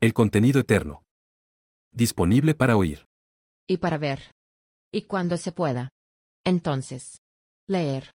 [0.00, 1.02] El contenido eterno.
[1.90, 3.06] Disponible para oír.
[3.66, 4.30] Y para ver.
[4.92, 5.88] Y cuando se pueda.
[6.44, 7.20] Entonces.
[7.66, 8.12] Leer.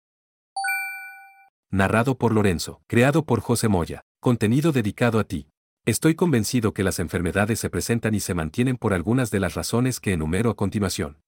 [1.70, 2.82] Narrado por Lorenzo.
[2.88, 4.00] Creado por José Moya.
[4.18, 5.50] Contenido dedicado a ti.
[5.86, 10.00] Estoy convencido que las enfermedades se presentan y se mantienen por algunas de las razones
[10.00, 11.22] que enumero a continuación.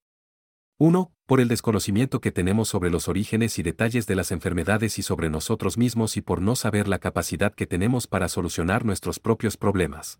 [0.78, 1.12] 1.
[1.26, 5.30] Por el desconocimiento que tenemos sobre los orígenes y detalles de las enfermedades y sobre
[5.30, 10.18] nosotros mismos y por no saber la capacidad que tenemos para solucionar nuestros propios problemas.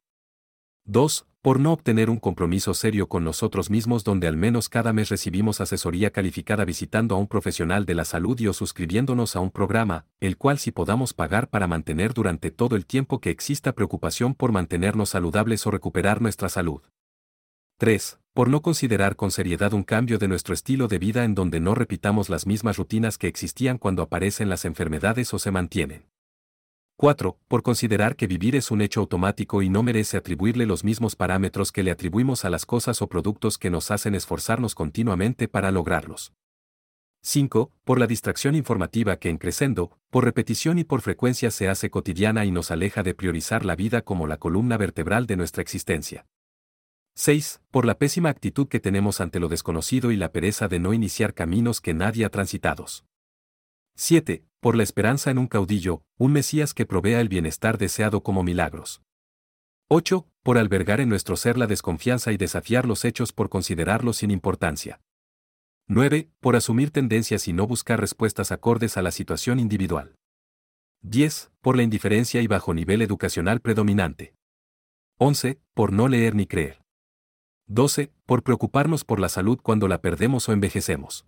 [0.90, 1.24] 2.
[1.40, 5.60] Por no obtener un compromiso serio con nosotros mismos donde al menos cada mes recibimos
[5.60, 10.06] asesoría calificada visitando a un profesional de la salud y o suscribiéndonos a un programa,
[10.18, 14.50] el cual si podamos pagar para mantener durante todo el tiempo que exista preocupación por
[14.50, 16.82] mantenernos saludables o recuperar nuestra salud.
[17.78, 18.18] 3.
[18.34, 21.76] Por no considerar con seriedad un cambio de nuestro estilo de vida en donde no
[21.76, 26.09] repitamos las mismas rutinas que existían cuando aparecen las enfermedades o se mantienen.
[27.00, 27.38] 4.
[27.48, 31.72] Por considerar que vivir es un hecho automático y no merece atribuirle los mismos parámetros
[31.72, 36.34] que le atribuimos a las cosas o productos que nos hacen esforzarnos continuamente para lograrlos.
[37.22, 37.72] 5.
[37.84, 42.44] Por la distracción informativa que en crescendo, por repetición y por frecuencia se hace cotidiana
[42.44, 46.26] y nos aleja de priorizar la vida como la columna vertebral de nuestra existencia.
[47.14, 47.62] 6.
[47.70, 51.32] Por la pésima actitud que tenemos ante lo desconocido y la pereza de no iniciar
[51.32, 53.06] caminos que nadie ha transitados.
[53.94, 58.42] 7 por la esperanza en un caudillo, un Mesías que provea el bienestar deseado como
[58.42, 59.02] milagros.
[59.88, 60.28] 8.
[60.42, 65.00] Por albergar en nuestro ser la desconfianza y desafiar los hechos por considerarlos sin importancia.
[65.88, 66.30] 9.
[66.40, 70.14] Por asumir tendencias y no buscar respuestas acordes a la situación individual.
[71.02, 71.50] 10.
[71.62, 74.34] Por la indiferencia y bajo nivel educacional predominante.
[75.18, 75.58] 11.
[75.74, 76.82] Por no leer ni creer.
[77.66, 78.12] 12.
[78.26, 81.26] Por preocuparnos por la salud cuando la perdemos o envejecemos.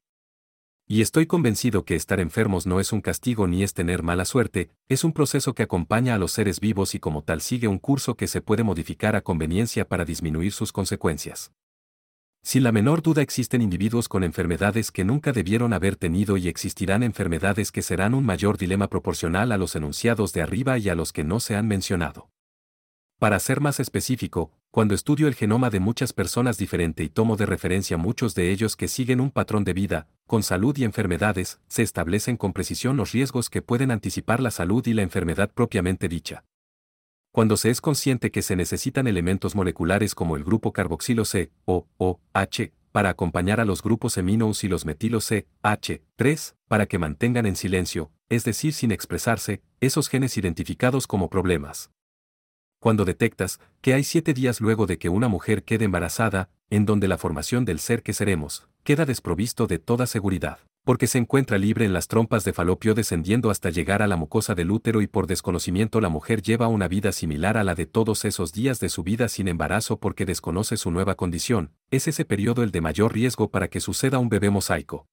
[0.93, 4.69] Y estoy convencido que estar enfermos no es un castigo ni es tener mala suerte,
[4.91, 8.15] es un proceso que acompaña a los seres vivos y como tal sigue un curso
[8.15, 11.51] que se puede modificar a conveniencia para disminuir sus consecuencias.
[12.43, 17.03] Sin la menor duda existen individuos con enfermedades que nunca debieron haber tenido y existirán
[17.03, 21.15] enfermedades que serán un mayor dilema proporcional a los enunciados de arriba y a los
[21.15, 22.29] que no se han mencionado.
[23.19, 27.45] Para ser más específico, cuando estudio el genoma de muchas personas diferente y tomo de
[27.45, 31.83] referencia muchos de ellos que siguen un patrón de vida, con salud y enfermedades, se
[31.83, 36.47] establecen con precisión los riesgos que pueden anticipar la salud y la enfermedad propiamente dicha.
[37.33, 41.87] Cuando se es consciente que se necesitan elementos moleculares como el grupo carboxilo C, O,
[41.99, 46.87] O, H, para acompañar a los grupos aminos y los metilos C, H, 3, para
[46.87, 51.91] que mantengan en silencio, es decir, sin expresarse, esos genes identificados como problemas
[52.83, 57.07] cuando detectas que hay siete días luego de que una mujer quede embarazada, en donde
[57.07, 61.85] la formación del ser que seremos queda desprovisto de toda seguridad, porque se encuentra libre
[61.85, 65.29] en las trompas de falopio descendiendo hasta llegar a la mucosa del útero y por
[65.29, 69.05] desconocimiento la mujer lleva una vida similar a la de todos esos días de su
[69.05, 73.49] vida sin embarazo porque desconoce su nueva condición, es ese periodo el de mayor riesgo
[73.49, 75.07] para que suceda un bebé mosaico.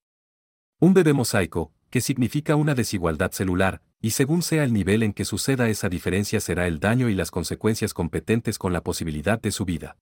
[0.80, 5.26] Un bebé mosaico, que significa una desigualdad celular, y según sea el nivel en que
[5.26, 9.66] suceda esa diferencia será el daño y las consecuencias competentes con la posibilidad de su
[9.66, 9.98] vida.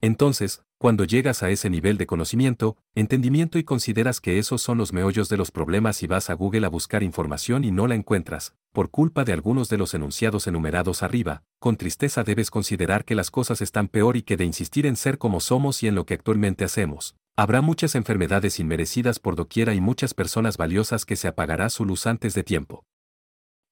[0.00, 4.92] Entonces, cuando llegas a ese nivel de conocimiento, entendimiento y consideras que esos son los
[4.92, 8.56] meollos de los problemas y vas a Google a buscar información y no la encuentras,
[8.72, 13.30] por culpa de algunos de los enunciados enumerados arriba, con tristeza debes considerar que las
[13.30, 16.14] cosas están peor y que de insistir en ser como somos y en lo que
[16.14, 21.70] actualmente hacemos, habrá muchas enfermedades inmerecidas por doquiera y muchas personas valiosas que se apagará
[21.70, 22.84] su luz antes de tiempo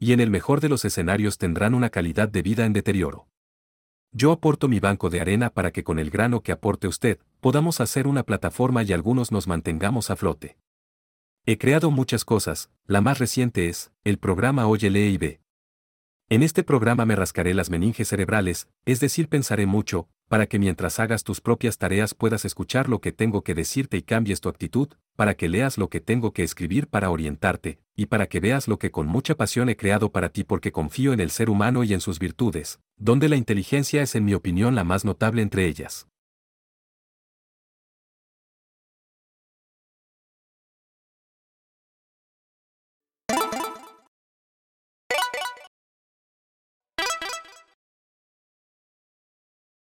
[0.01, 3.29] y en el mejor de los escenarios tendrán una calidad de vida en deterioro.
[4.13, 7.81] Yo aporto mi banco de arena para que con el grano que aporte usted, podamos
[7.81, 10.57] hacer una plataforma y algunos nos mantengamos a flote.
[11.47, 15.41] He creado muchas cosas, la más reciente es, el programa Oye Lee y Ve.
[16.29, 21.01] En este programa me rascaré las meninges cerebrales, es decir, pensaré mucho, para que mientras
[21.01, 24.89] hagas tus propias tareas puedas escuchar lo que tengo que decirte y cambies tu actitud,
[25.17, 28.79] para que leas lo que tengo que escribir para orientarte, y para que veas lo
[28.79, 31.93] que con mucha pasión he creado para ti porque confío en el ser humano y
[31.93, 36.07] en sus virtudes, donde la inteligencia es en mi opinión la más notable entre ellas.